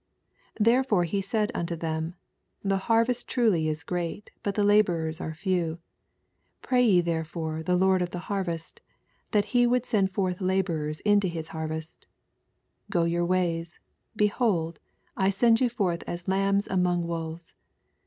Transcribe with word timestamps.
2 0.57 0.63
Therefore 0.63 1.05
siud 1.05 1.49
he 1.53 1.53
unto 1.53 1.75
them. 1.75 2.15
The 2.63 2.79
harvest 2.89 3.27
truly 3.27 3.67
is 3.67 3.83
great, 3.83 4.31
but 4.41 4.55
the 4.55 4.63
labor 4.63 5.07
ers 5.07 5.21
are 5.21 5.35
few: 5.35 5.77
pray 6.63 6.83
ye 6.83 7.03
thorelbre 7.03 7.63
the 7.63 7.75
Lord 7.77 8.01
of 8.01 8.09
the 8.09 8.21
harvest^ 8.25 8.79
that 9.29 9.45
he 9.53 9.67
would 9.67 9.85
send 9.85 10.09
forth 10.11 10.41
laborers 10.41 11.03
mto 11.05 11.29
his 11.29 11.49
harvest. 11.49 12.07
8 12.87 12.89
Go 12.89 13.03
your 13.03 13.25
ways: 13.27 13.79
behold, 14.15 14.79
I 15.15 15.29
send 15.29 15.61
you 15.61 15.69
forth 15.69 16.03
as 16.07 16.27
lambs 16.27 16.65
among 16.67 17.05
wolves. 17.05 17.53